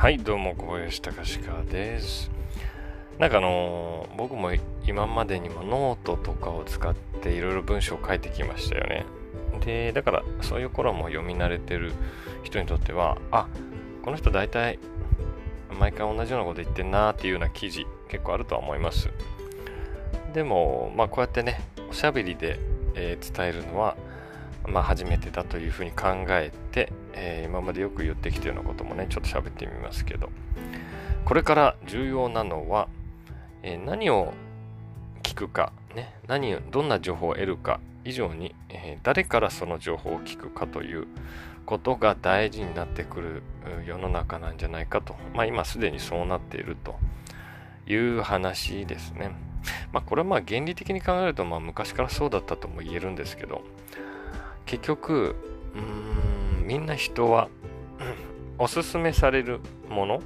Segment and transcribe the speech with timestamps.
[0.00, 1.40] はい、どうも、小林隆史
[1.70, 2.30] です。
[3.18, 4.50] なんかあのー僕も
[4.86, 9.04] 今までにもノートとかを使っていろいろ文章を書いてきましたよね。
[9.62, 11.92] で、だからそういう頃も読み慣れてる
[12.44, 13.46] 人にとっては、あ、
[14.02, 14.78] この人大体
[15.78, 19.10] 毎回同じようなこと言ってんなーっていうような記事結構あるとは思います。
[20.32, 21.60] でも、まあこうやってね、
[21.90, 22.58] おしゃべりで、
[22.94, 23.98] えー伝えるのは、
[24.66, 30.30] まあ初めてだというふうに考えて、えー今までよく言ってきたようなこともね、ちょっと喋ってみますけど、
[31.24, 32.88] これから重要なのは、
[33.62, 34.32] えー何を
[35.22, 41.06] 聞くか、ね、何、どんな情報を得るか以上に、えー誰からその情報を聞くかという
[41.66, 43.42] ことが大事になってくる
[43.86, 45.16] 世の中なんじゃないかと。
[45.34, 46.96] まあ今すでにそうなっていると
[47.86, 49.30] いう話ですね。
[49.92, 53.62] まあこれはまあ原理的に考えるとまあ昔からそうだったとも言えるんですけど、
[54.70, 55.34] 結局、
[56.60, 57.48] うん、みんな人は、
[58.56, 60.22] おすすめされるもの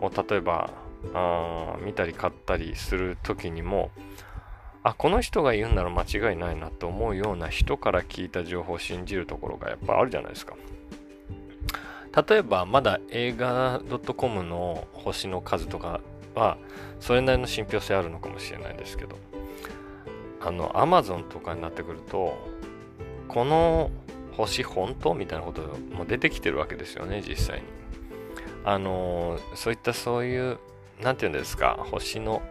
[0.00, 0.70] を例えば
[1.14, 3.90] あ見たり買ったりする時にも
[4.82, 10.56] あこの人が言うなら間違いないなと思うような人から聞いた情報を信じるところがやっぱあるじゃないですか。
[12.28, 13.80] 例えばまだ映画
[14.16, 16.00] .com の星の数とか
[16.34, 16.58] は
[17.00, 19.16] それなりの信憑性あるのかもしれないですけど
[20.40, 22.51] あの Amazon とかになってくると
[23.28, 23.90] この
[24.36, 25.62] 星本当みたいなこと
[25.94, 27.64] も出てきてるわけですよね実際に。
[28.64, 30.58] あのそういったそういう
[31.02, 32.42] なんていうんですか星の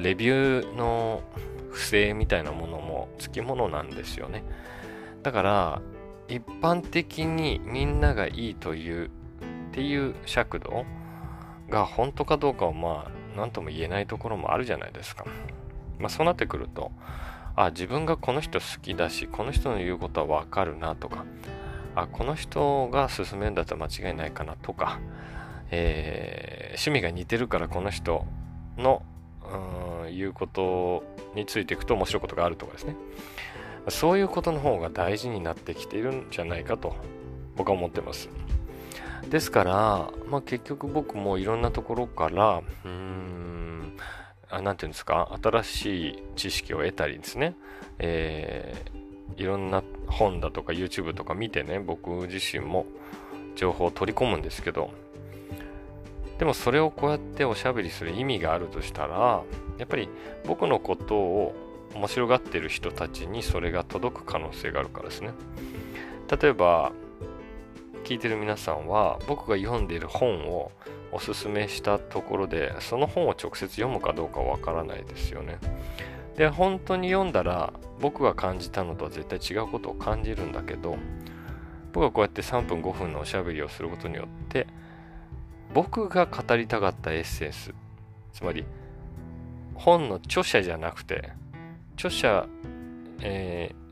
[0.00, 1.22] レビューの
[1.70, 4.42] 不正みたいなものもつきものなんですよね。
[5.22, 5.82] だから
[6.28, 9.10] 一般的にみんながいいというっ
[9.72, 10.84] ていう尺度
[11.68, 15.24] が本当かどうかはまあ何とも言えないところもあるじゃないですか。
[15.98, 16.90] まあそうなってくると
[17.60, 21.24] あ自分がこの人好きだしこの人の言うことはわかるなとか
[21.94, 25.00] あこの人が進めるんだったら間違いないかなとか、
[25.70, 28.24] えー趣味が似てるからこの人
[28.76, 29.02] の
[30.04, 31.02] うん言うこと
[31.34, 32.94] についていくと面白いことがあるとかですね。
[33.88, 36.94] そういうことの方が大事になってきているんじゃないかと
[37.56, 38.28] 僕は思ってます。
[39.28, 43.47] ですから、まあ、結局僕もいろんなところからうん
[44.50, 45.38] あなていうんですか？
[45.42, 47.54] 新しい知識を得たりですね、
[47.98, 48.98] えー
[49.36, 52.86] いろんな本だとか YouTube とか見てね僕自身も
[53.54, 54.90] 情報を取り込むんですけど
[56.38, 59.44] でもそれをこうやっておしゃべりする意味があるとしたら
[59.76, 60.08] やっぱり
[60.44, 61.54] 僕のことを
[61.94, 65.30] 面白がってる人たちにそれが届く可能性があるからですね。
[66.40, 66.90] 例えば
[68.02, 70.72] 聞いてる皆さんは僕が読んでいる本を
[71.12, 75.58] おすすめしたところでその本を直接読むかどうかわからないですよね。
[76.36, 80.96] で本当に読んだら僕が感じたのとは絶対違うことを感じるんだけど
[81.92, 84.68] 僕がこうやって3分5分のおしゃべりをすることによって
[85.74, 87.74] 僕が語りたかったエッセンス
[88.32, 88.64] つまり
[89.74, 91.32] 本の著者じゃなくて
[91.96, 92.46] 著者、
[93.20, 93.88] えー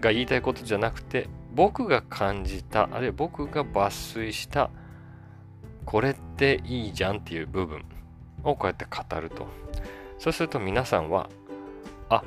[0.00, 4.70] が言いたいことじゃなくて僕が感じたあるいは僕が抜粋した
[5.88, 7.82] これっていいじゃんっていう部分
[8.44, 9.46] をこうやって語ると。
[10.18, 11.30] そうすると皆さんは
[12.10, 12.22] あ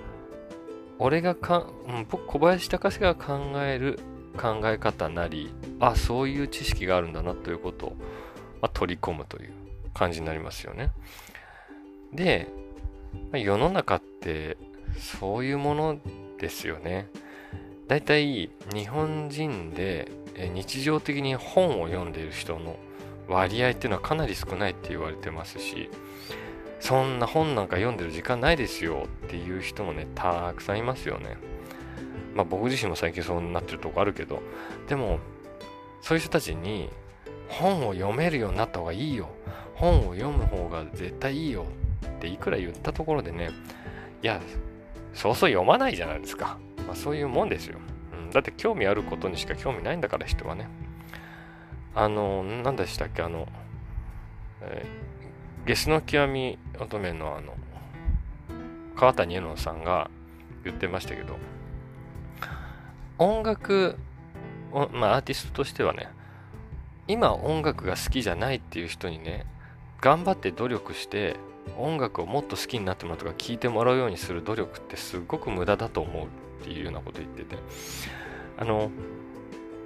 [0.97, 3.99] 俺がか、うん、僕小林隆が考える
[4.35, 7.89] 考え方なりあそういう知識があるんだなということを、
[8.63, 9.51] まあ、取り込むという
[9.93, 10.89] 感じになりますよね。
[12.11, 12.47] で、
[13.13, 14.57] まあ世の中って
[14.97, 15.99] そういうもの
[16.39, 17.09] ですよね。
[17.87, 20.09] だいたい日本人で
[20.55, 22.77] 日常的に本を読んでいる人の
[23.31, 25.89] 割合っていうのはかなり少ないって言われてますし
[26.79, 31.37] そんな本なんか読んでる時間ないですよっていう人もねたくさんいますよね。
[32.33, 34.41] まあ僕自身も最近そうなってるとこあるけど
[34.87, 35.19] でも
[36.01, 36.89] そういう人たちに
[37.49, 39.29] 本を読めるようになった方がいいよ。
[39.75, 41.65] 本を読む方が絶対いいよ
[42.05, 43.49] っていくら言ったところでね
[44.21, 44.39] いや
[45.13, 47.79] そうそう読まないじゃないですか、まあ、そういうもんですよ、
[48.13, 50.67] うん、だって興味あることにしか興味ないんだから人はね。
[51.95, 53.47] あの何でしたっけあの、
[54.61, 55.11] えー
[55.65, 57.53] ゲスの極み乙女のあの
[58.95, 60.09] 川谷絵音さんが
[60.63, 61.37] 言ってましたけど
[63.17, 63.97] 音楽
[64.71, 66.09] まあアーティストとしてはね
[67.07, 69.45] 今音楽が好きじゃないっていう人にね
[70.01, 71.35] 頑張って努力して
[71.77, 77.55] 音楽をもっと好きになってもらうとか聴いてもらうようにする努力ってすごく無駄だと思うっていうようなこと言ってて
[78.57, 78.89] あの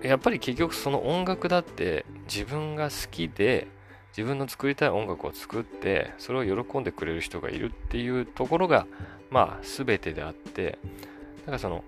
[0.03, 3.68] やっぱり結局その音楽だって自分が好きで
[4.15, 8.88] 自分の作りたい音楽を作ってそれを喜んでくれる人がいるっていうところが
[9.30, 10.80] まあ全てであって
[11.39, 11.83] だからその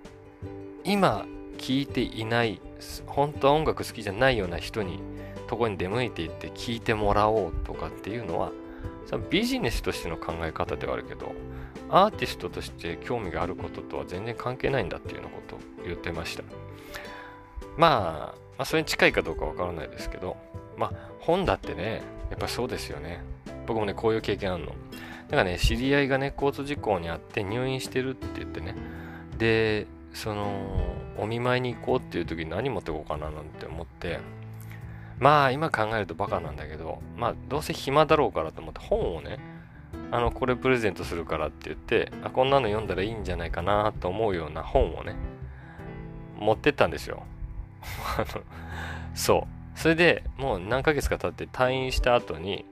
[0.84, 1.26] 今
[1.58, 2.60] 聴いていない
[3.06, 5.00] 本当は音楽好きじゃないような人に
[5.48, 8.52] とこに出向いていって聞いてもらおうとかっていうのは
[9.30, 11.32] ビジネスとしての考え方ではあるけど
[11.88, 16.67] アーティストとして興味があることとは全然関係ないんだっていうようなことを言ってました。
[17.78, 20.36] まあ、まあ、それに近いかどうかわからないですけど、
[20.76, 23.22] まあ、本だってね、やっぱそうですよね。
[23.66, 24.70] 僕もね、こういう経験あるの。
[24.70, 28.74] だからね、知り合いがね、交通事故にあって入院してるって言ってね、
[29.38, 34.18] で、その、お見舞いに行こうっていう時に何持ってこうかななんて思って、
[35.20, 39.38] まあ、今考えるとバカなんだけど、まあ、どうせ暇だろうからと思って本をね、
[40.10, 45.14] あの、これプレゼントするからって言って、あ、こんなの読んだらいいんじゃないかなと思うような本をね、
[46.38, 47.24] 持ってったんですよ。
[48.16, 48.42] あの、
[49.14, 49.78] そう。
[49.78, 52.64] それでもう何ヶ月か経って退院した後に、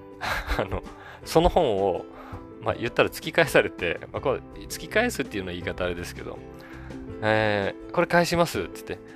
[0.58, 0.82] あの、
[1.24, 2.04] その本を、
[2.62, 6.38] まあ言ったら突き返されて、まあ、これ突き返すっていうのは言い方あれですけど、
[7.22, 9.14] えー、これ返しますって言って、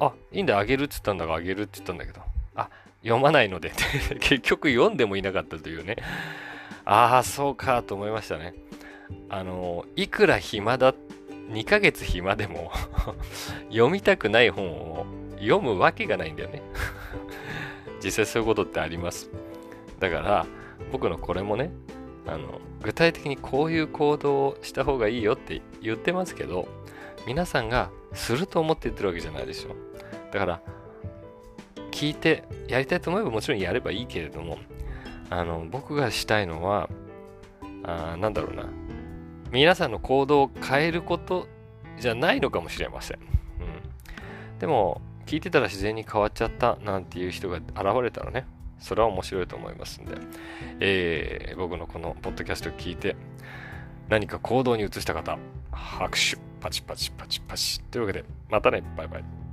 [0.00, 2.20] あ、いいんだ、あげるって言ったんだが、あげるって言ったんだけど、
[2.56, 2.68] あ、
[3.02, 3.72] 読まないので
[4.20, 5.96] 結局読んでもいなかったというね。
[6.84, 8.54] ああ、そうかと思いましたね。
[9.28, 10.94] あの、いくら暇だ、
[11.50, 12.70] 2ヶ月暇でも
[13.70, 15.06] 読みたくない本を
[15.38, 16.62] 読むわけがないんだよね
[18.02, 19.30] 実際そういうことってあります。
[19.98, 20.46] だから、
[20.92, 21.70] 僕のこれもね、
[22.26, 26.68] あの、具体的にこういう行動をした方がいいよって言ってますけど、
[27.26, 29.74] 皆さんがすると思って言ってるわけじゃないでしょ。
[30.32, 30.60] だから、
[31.90, 34.58] 聞いてやりたいと思えばもちろんやればいいけれども、
[35.30, 36.90] あの、僕がしたいのは、
[37.84, 38.64] あなんだろうな。
[39.50, 41.46] 皆さんの行動を変えること
[41.98, 43.18] じゃないのかもしれません。
[43.18, 44.58] うん。
[44.58, 48.46] でも、聞いてたら自然に変わっちゃったなんていう人が現れたらね、
[48.78, 50.16] それは面白いと思いますんで、
[50.80, 53.16] えー、僕のこのポッドキャストを聞いて、
[54.08, 55.38] 何か行動に移した方、
[55.70, 57.80] 拍手、パチパチパチパチ。
[57.84, 59.43] というわけで、またね、バイバイ。